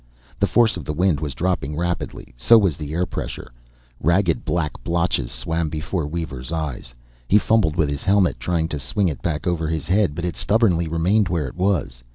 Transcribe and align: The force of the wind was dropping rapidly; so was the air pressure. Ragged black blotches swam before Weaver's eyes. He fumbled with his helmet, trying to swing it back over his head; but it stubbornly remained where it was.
The 0.39 0.47
force 0.47 0.77
of 0.77 0.83
the 0.85 0.93
wind 0.97 1.19
was 1.19 1.35
dropping 1.35 1.77
rapidly; 1.77 2.33
so 2.35 2.57
was 2.57 2.75
the 2.75 2.91
air 2.93 3.05
pressure. 3.05 3.51
Ragged 3.99 4.43
black 4.43 4.83
blotches 4.83 5.31
swam 5.31 5.69
before 5.69 6.07
Weaver's 6.07 6.51
eyes. 6.51 6.95
He 7.27 7.37
fumbled 7.37 7.75
with 7.75 7.87
his 7.87 8.01
helmet, 8.01 8.39
trying 8.39 8.67
to 8.69 8.79
swing 8.79 9.09
it 9.09 9.21
back 9.21 9.45
over 9.45 9.67
his 9.67 9.85
head; 9.85 10.15
but 10.15 10.25
it 10.25 10.35
stubbornly 10.35 10.87
remained 10.87 11.29
where 11.29 11.45
it 11.47 11.55
was. 11.55 12.01